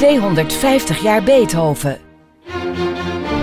250 0.00 1.02
jaar 1.02 1.22
Beethoven. 1.22 1.98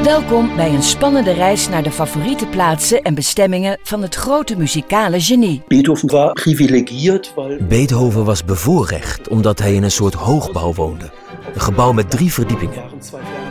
Welkom 0.04 0.56
bij 0.56 0.74
een 0.74 0.84
spannende 0.84 1.32
reis 1.32 1.70
naar 1.70 1.84
de 1.84 1.92
favoriete 1.92 2.46
plaatsen 2.48 3.02
en 3.02 3.16
bestemmingen 3.16 3.80
van 3.84 4.02
het 4.02 4.16
grote 4.16 4.58
muzikale 4.58 5.22
genie. 5.22 5.62
Beethoven 5.68 6.10
was 6.10 6.32
privilegiert, 6.34 7.34
weil 7.36 7.58
Beethoven 7.68 8.26
was 8.26 8.46
bevoorrecht 8.46 9.28
omdat 9.28 9.60
hij 9.60 9.74
in 9.74 9.84
een 9.84 9.92
soort 9.92 10.14
hoogbouw 10.14 10.74
woonde. 10.74 11.12
Een 11.54 11.62
gebouw 11.62 11.92
met 11.92 12.10
drie 12.10 12.34
verdiepingen. 12.34 12.84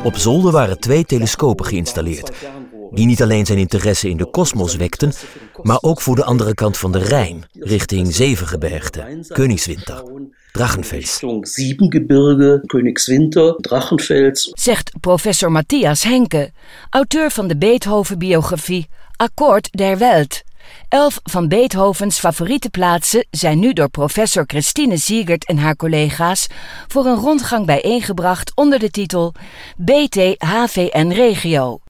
Op 0.05 0.17
zolder 0.17 0.53
waren 0.53 0.81
twee 0.81 1.05
telescopen 1.05 1.65
geïnstalleerd, 1.65 2.31
die 2.91 3.07
niet 3.07 3.23
alleen 3.23 3.47
zijn 3.47 3.59
interesse 3.59 4.09
in 4.09 4.17
de 4.17 4.31
kosmos 4.31 4.77
wekten, 4.77 5.13
maar 5.63 5.79
ook 5.81 6.01
voor 6.01 6.17
de 6.17 6.25
andere 6.25 6.55
kant 6.55 6.77
van 6.77 6.93
de 6.93 6.99
Rijn, 6.99 7.45
richting 7.53 8.15
Zevengebergte, 8.15 9.25
Königswinter, 9.29 10.03
Drachenfels. 10.53 11.23
Siebengebirge, 11.41 12.63
Königswinter, 12.67 13.57
Drachenfels. 13.57 14.51
Zegt 14.55 14.93
professor 15.01 15.53
Matthias 15.53 16.03
Henke, 16.03 16.51
auteur 16.91 17.31
van 17.31 17.47
de 17.47 17.57
Beethoven-biografie 17.57 18.89
Akkoord 19.17 19.69
der 19.73 19.99
Welt. 19.99 20.45
Elf 20.89 21.21
van 21.23 21.49
Beethovens 21.49 22.19
favoriete 22.19 22.71
plaatsen 22.71 23.27
zijn 23.31 23.59
nu 23.59 23.73
door 23.73 23.89
professor 23.89 24.45
Christine 24.47 24.99
Siegert 24.99 25.47
en 25.47 25.59
haar 25.59 25.77
collega's 25.77 26.47
voor 26.87 27.07
een 27.07 27.17
rondgang 27.17 27.67
bijeengebracht 27.67 28.53
onder 28.55 28.79
de 28.79 28.91
titel 28.91 29.35
BT 29.77 30.35
HVN 30.39 31.11
Regio. 31.11 31.81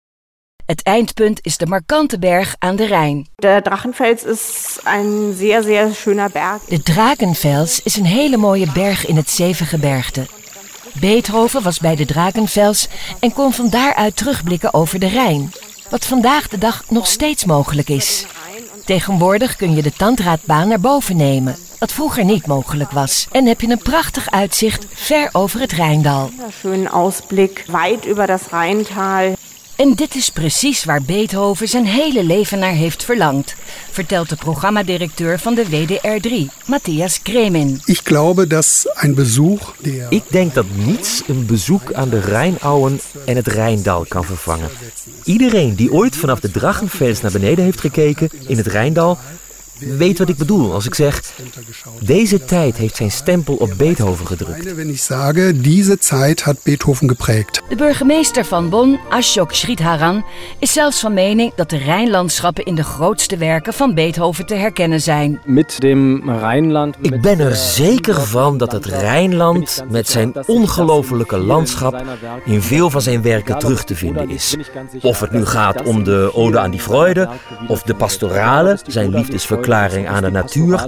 Het 0.66 0.83
eindpunt 0.83 1.38
is 1.43 1.56
de 1.56 1.66
markante 1.66 2.19
berg 2.19 2.56
aan 2.59 2.77
de 2.77 2.87
Rijn. 2.87 3.27
Der 3.37 3.62
Drachenfels 3.62 4.23
ist 4.23 4.80
ein 4.84 5.34
sehr, 5.37 5.62
sehr 5.62 5.95
schöner 5.95 6.30
Berg. 6.30 6.62
De 6.69 6.83
Drakenfels 6.83 7.83
is 7.83 7.97
een 7.97 8.05
hele 8.05 8.37
mooie 8.37 8.73
berg 8.73 9.06
in 9.06 9.16
het 9.16 9.30
Zevengebergte. 9.30 10.27
Beethoven 11.01 11.62
was 11.62 11.79
bij 11.79 11.97
de 11.97 12.05
Drakenfels 12.05 12.89
en 13.20 13.33
kon 13.33 13.52
van 13.52 13.70
daaruit 13.70 14.17
terugblikken 14.17 14.75
over 14.75 14.98
de 14.98 15.09
Rijn. 15.09 15.53
Wat 15.91 16.05
vandaag 16.05 16.48
de 16.48 16.59
dag 16.59 16.84
nog 16.89 17.06
steeds 17.06 17.44
mogelijk 17.44 17.89
is. 17.89 18.27
Tegenwoordig 18.84 19.56
kun 19.56 19.75
je 19.77 19.83
de 19.83 19.92
tandraadbaan 19.92 20.69
naar 20.69 20.81
boven 20.81 21.17
nemen, 21.17 21.56
wat 21.78 21.92
vroeger 21.92 22.25
niet 22.25 22.47
mogelijk 22.47 22.91
was. 22.91 23.27
En 23.33 23.47
heb 23.47 23.61
je 23.61 23.70
een 23.70 23.78
prachtig 23.78 24.31
uitzicht 24.31 24.87
ver 24.89 25.28
over 25.33 25.61
het 25.61 25.72
Rijndal. 25.72 26.31
Schönen 26.50 26.89
Ausblick 26.89 27.64
weit 27.67 28.06
über 28.06 28.27
das 28.27 28.42
Rheintal. 28.50 29.34
En 29.77 29.94
dit 29.94 30.14
is 30.14 30.30
precies 30.30 30.84
waar 30.84 31.02
Beethoven 31.02 31.69
zijn 31.69 31.86
hele 31.86 32.24
leven 32.24 32.58
naar 32.58 32.72
heeft 32.72 33.05
verlangd, 33.05 33.55
vertelt 33.91 34.28
de 34.28 34.36
programmadirecteur 34.36 35.38
van 35.38 35.55
de 35.55 35.64
WDR3, 35.66 36.66
Matthias 36.66 37.22
Kremin. 37.22 37.80
Ich 37.84 38.02
glaube, 38.02 38.62
ein 38.94 39.14
Besuch 39.14 39.74
der 39.80 40.06
Ik 40.08 40.22
denk 40.28 40.54
dat 40.54 40.66
niets 40.74 41.22
een 41.27 41.47
bezoek 41.47 41.92
aan 41.92 42.08
de 42.08 42.20
Rijnauwen 42.20 43.00
en 43.27 43.36
het 43.36 43.47
Rijndal 43.47 44.04
kan 44.08 44.24
vervangen. 44.24 44.69
Iedereen 45.24 45.74
die 45.74 45.92
ooit 45.92 46.16
vanaf 46.16 46.41
de 46.41 46.50
Drachenfels 46.50 47.20
naar 47.20 47.32
beneden 47.32 47.64
heeft 47.64 47.80
gekeken 47.80 48.30
in 48.47 48.56
het 48.56 48.66
Rijndal, 48.66 49.19
weet 49.78 50.19
wat 50.19 50.28
ik 50.28 50.36
bedoel 50.36 50.72
als 50.72 50.86
ik 50.86 50.94
zeg: 50.94 51.32
deze 52.00 52.44
tijd 52.44 52.77
heeft 52.77 52.96
zijn 52.96 53.10
stempel 53.10 53.55
op 53.55 53.72
Beethoven 53.77 54.27
gedrukt. 54.27 56.05
Zeit 56.05 56.42
hat 56.42 56.62
Beethoven 56.62 57.08
geprägt. 57.08 57.62
De 57.69 57.77
burgemeester 57.77 58.44
van 58.44 58.69
Bonn, 58.69 59.00
Ashok 59.08 59.52
Sridharan, 59.52 60.24
is 60.58 60.72
zelfs 60.72 61.00
van 61.00 61.14
mening 61.14 61.54
dat 61.54 61.70
de 61.70 61.77
Rijnlandschappen 61.77 62.64
in 62.64 62.74
de 62.74 62.84
grootste 62.84 63.36
werken 63.36 63.72
van 63.72 63.94
Beethoven 63.94 64.47
te 64.47 64.54
herkennen 64.54 65.00
zijn. 65.00 65.41
mit 65.44 65.80
dem 65.80 66.30
Rheinland. 66.30 66.97
Ik 67.00 67.20
ben 67.20 67.38
er 67.38 67.56
zeker 67.56 68.20
van 68.20 68.58
dat 68.58 68.72
het 68.72 68.84
Rijnland 68.84 69.84
met 69.88 70.08
zijn 70.08 70.34
ongelofelijke 70.47 71.38
landschap 71.38 72.04
in 72.44 72.62
veel 72.62 72.91
van 72.91 73.00
zijn 73.00 73.22
werken 73.22 73.58
terug 73.58 73.84
te 73.84 73.94
vinden 73.94 74.30
is. 74.30 74.56
Of 75.02 75.20
het 75.20 75.30
nu 75.30 75.47
gaat 75.47 75.82
om 75.82 76.04
de 76.04 76.30
Ode 76.34 76.58
aan 76.58 76.70
die 76.70 76.80
Freude 76.80 77.28
of 77.69 77.82
de 77.82 77.94
pastorale, 77.94 78.78
zijn 78.86 79.10
liefdesverklaring 79.10 79.66
aan 79.75 80.22
de 80.22 80.31
natuur. 80.31 80.84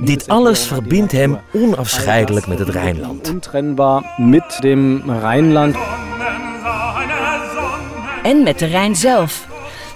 Dit 0.00 0.28
alles 0.28 0.66
verbindt 0.66 1.12
hem 1.12 1.38
onafscheidelijk 1.52 2.46
met 2.46 2.58
het 2.58 2.68
Rijnland. 2.68 3.34
Dem. 4.60 5.02
En 8.22 8.42
met 8.42 8.58
de 8.58 8.66
Rijn 8.66 8.96
zelf. 8.96 9.46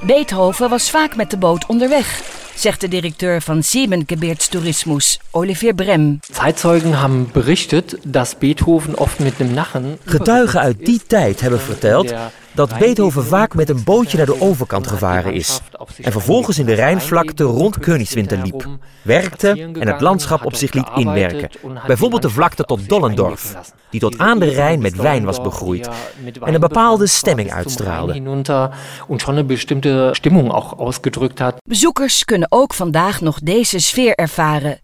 Beethoven 0.07 0.69
was 0.69 0.91
vaak 0.91 1.17
met 1.17 1.31
de 1.31 1.37
boot 1.37 1.67
onderweg, 1.67 2.21
zegt 2.55 2.81
de 2.81 2.89
directeur 2.89 3.43
van 3.43 3.63
Siebengebirgstourismus, 3.63 5.21
Olivier 5.31 5.75
Brem. 5.75 6.19
Zeitzeugen 6.33 6.93
haben 6.93 7.29
berichtet, 7.33 7.97
dass 8.03 8.39
Beethoven 8.39 8.99
oft 8.99 9.19
mit 9.19 9.35
einem 9.41 9.55
Nachen 9.55 9.99
Getuigen 10.05 10.61
uit 10.61 10.87
die 10.87 11.01
tijd 11.07 11.41
hebben 11.41 11.61
verteld 11.61 12.15
dat 12.55 12.79
Beethoven 12.79 13.25
vaak 13.25 13.55
met 13.55 13.69
een 13.69 13.85
bootje 13.85 14.17
naar 14.17 14.27
de 14.27 14.41
overkant 14.41 14.87
gevaren 14.87 15.33
is. 15.33 15.61
En 16.01 16.13
vervolgens 16.13 16.59
in 16.59 16.67
de 16.67 16.73
Rijnvlakte 16.73 17.45
rond 17.45 17.79
Königswinter 17.79 18.39
liep, 18.43 18.67
werkte 19.03 19.49
en 19.73 19.89
het 19.89 20.01
landschap 20.01 20.45
op 20.45 20.55
zich 20.55 20.73
liet 20.73 20.89
inwerken. 20.95 21.49
Bijvoorbeeld 21.87 22.23
de 22.23 22.31
vlakte 22.31 22.65
tot 22.65 22.89
Dollendorf, 22.89 23.55
die 23.91 24.01
tot 24.01 24.19
aan 24.19 24.39
de 24.39 24.49
Rijn 24.49 24.81
met 24.81 24.97
wijn 24.97 25.25
was 25.25 25.41
begroeid 25.41 25.89
en 26.43 26.55
een 26.55 26.61
bepaalde 26.61 27.07
stemming 27.07 27.53
uitstraalde. 27.53 28.13
hinunter 28.13 28.71
und 29.09 29.21
schon 29.23 29.35
eine 29.35 29.45
bestimmte 29.45 30.11
Stimmung 30.13 30.51
auch 30.51 30.79
ausgedrückt 30.79 31.39
hat. 31.39 31.55
Bezoekers 31.65 32.25
kunnen 32.25 32.53
ook 32.53 32.75
vandaag 32.75 33.21
nog 33.21 33.39
deze 33.39 33.79
sfeer 33.79 34.15
ervaren. 34.15 34.81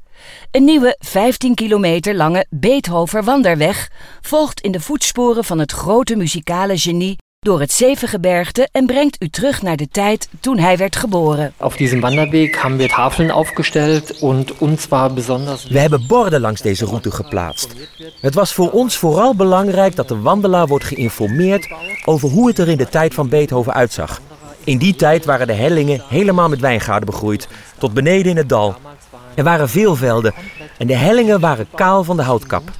Een 0.51 0.65
nieuwe 0.65 0.97
15 0.99 1.55
kilometer 1.55 2.15
lange 2.15 2.47
Beethoven 2.51 3.25
wanderweg 3.25 3.91
volgt 4.21 4.61
in 4.61 4.73
de 4.73 4.81
voetsporen 4.81 5.45
van 5.45 5.59
het 5.59 5.73
grote 5.73 6.17
muzikale 6.17 6.79
genie 6.79 7.17
door 7.41 7.61
het 7.61 7.73
Zevengebergte 7.73 8.69
en 8.73 8.87
brengt 8.87 9.23
u 9.23 9.29
terug 9.29 9.63
naar 9.63 9.77
de 9.77 9.89
tijd 9.89 10.29
toen 10.41 10.59
hij 10.59 10.77
werd 10.77 10.97
geboren. 10.97 11.53
Auf 11.57 11.77
diesem 11.77 12.01
Wanderweg 12.01 12.63
haben 12.63 12.77
wir 12.77 12.89
Tafeln 12.89 13.31
aufgestellt 13.31 14.19
und 14.21 14.61
uns 14.61 14.89
war 14.89 15.13
besonders 15.13 15.67
We 15.67 15.79
hebben 15.79 16.07
borden 16.07 16.41
langs 16.41 16.61
deze 16.61 16.85
route 16.85 17.11
geplaatst. 17.11 17.75
Het 18.21 18.35
was 18.35 18.55
voor 18.55 18.71
ons 18.71 18.97
vooral 18.97 19.35
belangrijk 19.35 19.97
dat 19.97 20.09
de 20.09 20.21
wandelaar 20.21 20.67
wordt 20.67 20.85
geïnformeerd 20.85 21.69
over 22.05 22.29
hoe 22.29 22.49
het 22.49 22.59
er 22.59 22.69
in 22.69 22.77
de 22.77 22.89
tijd 22.89 23.15
van 23.15 23.29
Beethoven 23.29 23.75
uitzag. 23.75 24.21
In 24.65 24.79
die 24.79 24.95
tijd 24.95 25.25
waren 25.25 25.47
de 25.47 25.53
hellingen 25.53 26.03
helemaal 26.09 26.49
met 26.49 26.61
wijngaarden 26.61 27.11
begroeid, 27.11 27.49
tot 27.79 27.95
beneden 27.95 28.31
in 28.31 28.37
het 28.37 28.49
dal. 28.49 28.75
Er 29.35 29.45
waren 29.45 29.69
veel 29.69 29.97
velden 29.97 30.35
en 30.79 30.87
de 30.87 30.97
hellingen 30.97 31.41
waren 31.41 31.67
kaal 31.75 32.05
van 32.05 32.17
de 32.17 32.23
houtkap. 32.23 32.71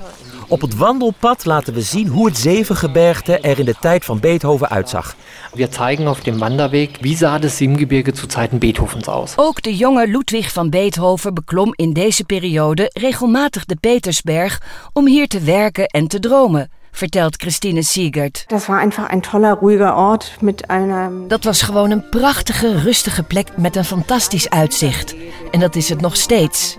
Op 0.51 0.61
het 0.61 0.77
wandelpad 0.77 1.45
laten 1.45 1.75
we 1.75 1.81
zien 1.81 2.07
hoe 2.07 2.27
het 2.27 2.37
Zevengebergte 2.37 3.39
er 3.39 3.59
in 3.59 3.65
de 3.65 3.75
tijd 3.81 4.05
van 4.05 4.21
Beethoven 4.21 4.69
uitzag. 4.69 5.17
Wir 5.55 5.69
zeigen 5.71 6.07
auf 6.07 6.21
dem 6.21 6.39
Wanderweg, 6.39 6.89
wie 7.01 7.17
sah 7.17 7.41
das 7.41 7.57
Siebengebirge 7.57 8.13
zu 8.13 8.27
Zeiten 8.27 8.59
Beethovens 8.59 9.09
aus. 9.09 9.33
Ook 9.37 9.63
de 9.63 9.77
jonge 9.77 10.07
Ludwig 10.07 10.53
van 10.53 10.71
Beethoven 10.71 11.35
beklom 11.35 11.73
in 11.77 11.93
deze 11.93 12.25
periode 12.25 12.91
regelmatig 12.93 13.65
de 13.65 13.77
Petersberg 13.77 14.63
om 14.93 15.07
hier 15.07 15.29
te 15.29 15.41
werken 15.41 15.87
en 15.87 16.07
te 16.07 16.19
dromen, 16.19 16.71
vertelt 16.91 17.37
Christine 17.37 17.83
Siegert. 17.83 18.45
Das 18.47 18.67
war 18.67 18.81
einfach 18.81 19.09
ein 19.11 19.21
toller, 19.21 19.59
ruhiger 19.61 19.97
Ort 19.97 20.37
mit 20.41 20.71
einem 20.71 21.29
Dat 21.29 21.45
was 21.45 21.63
gewoon 21.63 21.91
een 21.91 22.09
prachtige, 22.09 22.81
rustige 22.81 23.23
plek 23.23 23.49
met 23.57 23.77
een 23.77 23.85
fantastisch 23.85 24.51
uitzicht. 24.51 25.15
En 25.51 25.61
dat 25.61 25.77
is 25.77 25.89
het 25.89 26.01
nog 26.01 26.17
steeds. 26.17 26.77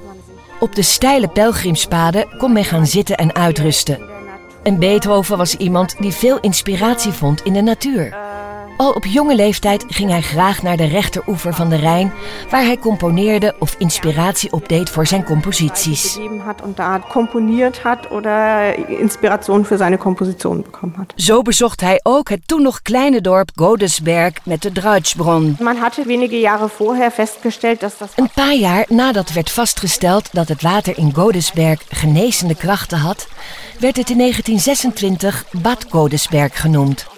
Op 0.60 0.76
de 0.76 0.82
steile 0.82 1.28
pelgrimspaden 1.28 2.38
kon 2.38 2.54
men 2.54 2.66
gaan 2.66 2.88
zitten 2.88 3.18
en 3.18 3.36
uitrusten. 3.36 4.00
En 4.64 4.80
Beethoven 4.80 5.38
was 5.38 5.56
iemand 5.56 5.96
die 6.00 6.12
veel 6.12 6.40
inspiratie 6.40 7.12
vond 7.12 7.42
in 7.42 7.54
de 7.54 7.62
natuur. 7.62 8.29
Al 8.80 8.92
op 8.92 9.06
jonge 9.06 9.36
leeftijd 9.36 9.86
ging 9.88 10.10
hij 10.10 10.22
graag 10.22 10.62
naar 10.62 10.78
de 10.78 10.86
rechteroever 10.86 11.54
van 11.54 11.70
de 11.70 11.76
Rijn, 11.76 12.14
waar 12.50 12.64
hij 12.64 12.78
componeerde 12.78 13.56
of 13.60 13.76
inspiratie 13.78 14.52
opdeed 14.52 14.90
voor 14.90 15.08
zijn 15.08 15.24
composities. 15.24 16.18
Zo 21.16 21.42
bezocht 21.42 21.82
hij 21.82 22.00
ook 22.04 22.30
het 22.30 22.48
toen 22.48 22.62
nog 22.62 22.82
kleine 22.82 23.22
dorp 23.22 23.50
Godesberg 23.56 24.34
met 24.44 24.62
de 24.62 24.72
Druitsbron. 24.72 25.56
Een 28.16 28.32
paar 28.34 28.56
jaar 28.56 28.86
nadat 28.88 29.34
werd 29.34 29.52
vastgesteld 29.52 30.34
dat 30.34 30.48
het 30.48 30.62
water 30.62 30.98
in 30.98 31.14
Godesberg 31.14 31.82
genezende 31.90 32.56
krachten 32.56 32.98
had, 32.98 33.28
werd 33.80 33.98
het 33.98 34.10
in 34.10 34.18
1926 34.18 35.46
Bad 35.62 35.86
Godesberg 35.90 36.62
genoemd. 36.62 37.18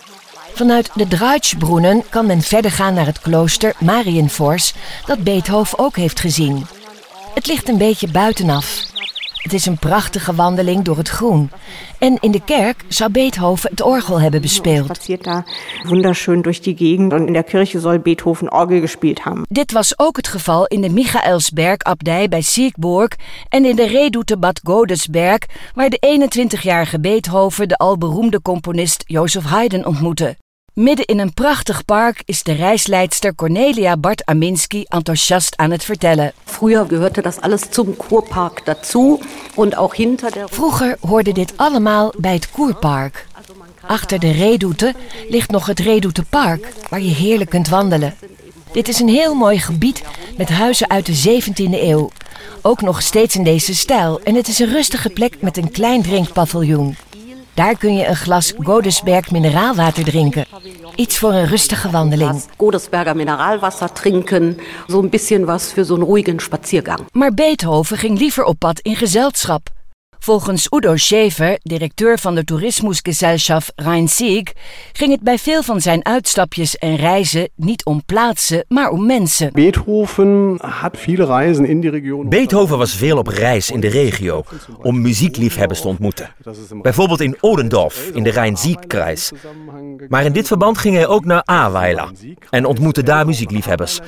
Vanuit 0.53 0.89
de 0.93 1.07
Druitsbroenen 1.07 2.03
kan 2.09 2.25
men 2.25 2.41
verder 2.41 2.71
gaan 2.71 2.93
naar 2.93 3.05
het 3.05 3.19
klooster 3.19 3.73
Marienfors, 3.79 4.73
dat 5.05 5.23
Beethoven 5.23 5.79
ook 5.79 5.95
heeft 5.95 6.19
gezien. 6.19 6.65
Het 7.33 7.47
ligt 7.47 7.69
een 7.69 7.77
beetje 7.77 8.07
buitenaf. 8.07 8.90
Het 9.41 9.53
is 9.53 9.65
een 9.65 9.77
prachtige 9.77 10.35
wandeling 10.35 10.83
door 10.83 10.97
het 10.97 11.09
groen. 11.09 11.51
En 11.99 12.17
in 12.19 12.31
de 12.31 12.41
kerk 12.43 12.83
zou 12.87 13.11
Beethoven 13.11 13.69
het 13.69 13.81
orgel 13.81 14.21
hebben 14.21 14.41
bespeeld. 14.41 14.85
Spaziert 14.85 15.23
da 15.23 15.43
wunderschön 15.83 16.41
durch 16.41 16.61
die 16.61 16.77
Gegend 16.77 17.13
und 17.13 17.27
in 17.27 17.33
der 17.33 17.43
Kirche 17.43 17.79
soll 17.79 17.99
Beethoven 17.99 18.51
Orgel 18.51 18.79
gespielt 18.79 19.19
haben. 19.19 19.45
Dit 19.49 19.71
was 19.71 19.99
ook 19.99 20.15
het 20.17 20.27
geval 20.27 20.65
in 20.65 20.81
de 20.81 20.89
Michaelsberg-abdij 20.89 22.27
bij 22.27 22.41
Siegburg 22.41 23.15
en 23.49 23.65
in 23.65 23.75
de 23.75 23.87
Redoute 23.87 24.37
Bad 24.37 24.59
Godesberg, 24.63 25.39
waar 25.73 25.89
de 25.89 26.27
21-jarige 26.29 26.99
Beethoven 26.99 27.67
de 27.67 27.77
al 27.77 27.97
beroemde 27.97 28.41
componist 28.41 29.03
Joseph 29.05 29.45
Haydn 29.45 29.85
ontmoette. 29.85 30.35
Midden 30.73 31.05
in 31.05 31.19
een 31.19 31.33
prachtig 31.33 31.85
park 31.85 32.21
is 32.25 32.43
de 32.43 32.51
reisleidster 32.51 33.35
Cornelia 33.35 33.97
Bart 33.97 34.25
Aminski 34.25 34.85
enthousiast 34.87 35.57
aan 35.57 35.71
het 35.71 35.83
vertellen. 35.83 36.33
Früher 36.45 36.85
gehörte 36.87 37.33
alles 37.39 37.61
zum 37.69 37.97
Kurpark 37.97 38.65
dazu 38.65 39.19
und 39.55 39.77
auch 39.77 39.95
hinter 39.95 40.31
der 40.31 40.47
Vroeger 40.49 40.97
hoorde 40.99 41.31
dit 41.31 41.53
allemaal 41.55 42.13
bij 42.17 42.33
het 42.33 42.51
Koerpark. 42.51 43.27
Achter 43.81 44.19
de 44.19 44.31
Redoute 44.31 44.93
ligt 45.29 45.51
nog 45.51 45.65
het 45.65 45.79
Redoute 45.79 46.23
Park, 46.23 46.73
waar 46.89 47.01
je 47.01 47.13
heerlijk 47.13 47.49
kunt 47.49 47.69
wandelen. 47.69 48.15
Dit 48.71 48.87
is 48.87 48.99
een 48.99 49.09
heel 49.09 49.35
mooi 49.35 49.59
gebied 49.59 50.03
met 50.37 50.49
huizen 50.49 50.89
uit 50.89 51.05
de 51.05 51.41
17e 51.41 51.81
eeuw. 51.81 52.11
Ook 52.61 52.81
nog 52.81 53.01
steeds 53.01 53.35
in 53.35 53.43
deze 53.43 53.75
stijl 53.75 54.21
en 54.23 54.35
het 54.35 54.47
is 54.47 54.59
een 54.59 54.71
rustige 54.71 55.09
plek 55.09 55.41
met 55.41 55.57
een 55.57 55.71
klein 55.71 56.01
drinkpaviljoen. 56.01 56.95
Daar 57.53 57.77
kun 57.77 57.95
je 57.95 58.07
een 58.07 58.15
glas 58.15 58.53
Godesberg 58.63 59.31
mineraalwater 59.31 60.03
drinken. 60.03 60.45
Iets 60.95 61.17
voor 61.17 61.33
een 61.33 61.47
rustige 61.47 61.89
wandeling. 61.89 62.43
Godesberger 62.57 63.15
so 64.87 65.01
ein 65.01 65.09
bisschen 65.09 65.45
was 65.45 65.71
für 65.71 65.85
so 65.85 65.93
einen 65.93 66.05
ruhigen 66.05 66.39
Spaziergang. 66.39 66.99
Maar 67.11 67.33
Beethoven 67.33 67.97
ging 67.97 68.17
liever 68.17 68.43
op 68.43 68.59
pad 68.59 68.79
in 68.79 68.95
gezelschap. 68.95 69.80
Volgens 70.23 70.67
Udo 70.69 70.95
Schäfer, 70.95 71.57
directeur 71.63 72.19
van 72.19 72.35
de 72.35 72.43
toerismusgesellschaft 72.43 73.71
Rhein-Sieg, 73.75 74.43
ging 74.91 75.11
het 75.11 75.21
bij 75.21 75.37
veel 75.37 75.63
van 75.63 75.81
zijn 75.81 76.05
uitstapjes 76.05 76.77
en 76.77 76.95
reizen 76.95 77.49
niet 77.55 77.85
om 77.85 78.05
plaatsen, 78.05 78.65
maar 78.67 78.89
om 78.89 79.05
mensen. 79.05 79.51
Beethoven 79.53 80.57
had 80.59 80.97
viele 80.97 81.25
Reisen 81.25 81.65
in 81.65 81.79
die 81.79 81.89
Region. 81.89 82.29
Beethoven 82.29 82.77
was 82.77 82.95
veel 82.95 83.17
op 83.17 83.27
reis 83.27 83.71
in 83.71 83.79
de 83.79 83.87
regio 83.87 84.43
om 84.81 85.01
muziekliefhebbers 85.01 85.81
te 85.81 85.87
ontmoeten. 85.87 86.33
Bijvoorbeeld 86.81 87.21
in 87.21 87.37
Odendorf 87.39 88.09
in 88.13 88.23
de 88.23 88.29
Rhein-Sieg-kreis. 88.29 89.31
Maar 90.07 90.25
in 90.25 90.31
dit 90.31 90.47
verband 90.47 90.77
ging 90.77 90.95
hij 90.95 91.07
ook 91.07 91.25
naar 91.25 91.41
Ahrweiler 91.43 92.11
en 92.49 92.65
ontmoette 92.65 93.03
daar 93.03 93.25
muziekliefhebbers. 93.25 93.99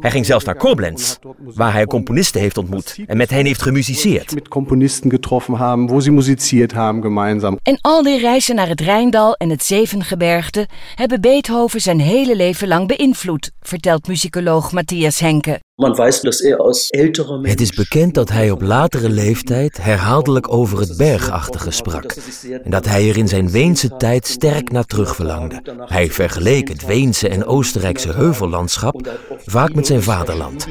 Hij 0.00 0.10
ging 0.10 0.26
zelfs 0.26 0.44
naar 0.44 0.56
Koblenz, 0.56 1.16
waar 1.38 1.72
hij 1.72 1.86
componisten 1.86 2.40
heeft 2.40 2.58
ontmoet 2.58 2.98
en 3.06 3.16
met 3.16 3.30
hen 3.30 3.46
heeft 3.46 3.62
gemusiceerd. 3.62 4.34
Met 4.34 4.48
componisten 4.48 5.10
getroffen 5.10 5.86
wo 5.86 6.00
sie 6.00 6.12
musiziert 6.12 6.72
haben 6.72 7.02
gemeinsam. 7.02 7.58
En 7.62 7.78
al 7.80 8.02
die 8.02 8.18
reizen 8.18 8.54
naar 8.54 8.68
het 8.68 8.80
Rijndal 8.80 9.34
en 9.34 9.50
het 9.50 9.64
Zevengebergte 9.64 10.68
hebben 10.94 11.20
Beethoven 11.20 11.80
zijn 11.80 12.00
hele 12.00 12.36
leven 12.36 12.68
lang 12.68 12.88
beïnvloed, 12.88 13.50
vertelt 13.60 14.06
muzikoloog 14.06 14.72
Matthias 14.72 15.20
Henke. 15.20 15.63
Er 15.76 17.40
Het 17.42 17.60
is 17.60 17.70
bekend 17.70 18.14
dat 18.14 18.28
hij 18.28 18.50
op 18.50 18.62
latere 18.62 19.08
leeftijd 19.08 19.82
herhaaldelijk 19.82 20.52
over 20.52 20.78
het 20.78 20.96
bergachtige 20.96 21.70
sprak. 21.70 22.14
En 22.62 22.70
dat 22.70 22.84
hij 22.84 23.08
er 23.08 23.16
in 23.16 23.28
zijn 23.28 23.50
Weense 23.50 23.96
tijd 23.96 24.26
sterk 24.26 24.70
naar 24.70 24.84
terug 24.84 25.14
verlangde. 25.14 25.62
Hij 25.84 26.10
vergeleek 26.10 26.68
het 26.68 26.86
Weense 26.86 27.28
en 27.28 27.44
Oostenrijkse 27.44 28.12
heuvellandschap 28.12 29.08
vaak 29.46 29.74
met 29.74 29.86
zijn 29.86 30.02
vaderland. 30.02 30.66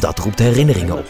Dat 0.00 0.18
roept 0.18 0.38
herinneringen 0.38 0.98
op. 0.98 1.06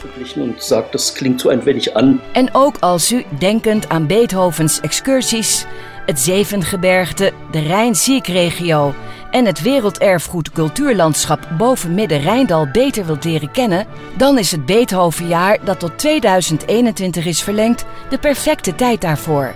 En 2.32 2.48
ook 2.52 2.76
als 2.80 3.12
u, 3.12 3.24
denkend 3.38 3.88
aan 3.88 4.06
Beethovens 4.06 4.80
excursies, 4.80 5.66
het 6.06 6.20
Zevengebergte, 6.20 7.32
de 7.50 7.60
Rijn-Sieg-regio 7.60 8.94
en 9.36 9.44
het 9.44 9.62
werelderfgoed 9.62 10.52
cultuurlandschap 10.52 11.48
boven 11.58 11.94
Midden-Rijndal 11.94 12.68
beter 12.72 13.06
wilt 13.06 13.24
leren 13.24 13.50
kennen, 13.50 13.86
dan 14.16 14.38
is 14.38 14.50
het 14.50 14.66
Beethovenjaar 14.66 15.58
dat 15.64 15.80
tot 15.80 15.98
2021 15.98 17.26
is 17.26 17.42
verlengd 17.42 17.84
de 18.10 18.18
perfecte 18.18 18.74
tijd 18.74 19.00
daarvoor. 19.00 19.54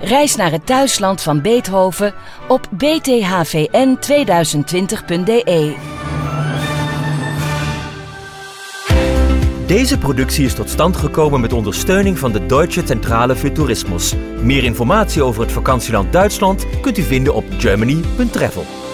Reis 0.00 0.36
naar 0.36 0.50
het 0.50 0.66
thuisland 0.66 1.22
van 1.22 1.40
Beethoven 1.40 2.14
op 2.48 2.68
bthvn2020.de. 2.76 5.74
Deze 9.66 9.98
productie 9.98 10.44
is 10.44 10.54
tot 10.54 10.70
stand 10.70 10.96
gekomen 10.96 11.40
met 11.40 11.52
ondersteuning 11.52 12.18
van 12.18 12.32
de 12.32 12.46
Deutsche 12.46 12.86
Zentrale 12.86 13.36
für 13.36 13.52
Tourismus. 13.52 14.14
Meer 14.42 14.64
informatie 14.64 15.22
over 15.22 15.42
het 15.42 15.52
vakantieland 15.52 16.12
Duitsland 16.12 16.66
kunt 16.80 16.98
u 16.98 17.02
vinden 17.02 17.34
op 17.34 17.44
germany.travel. 17.58 18.89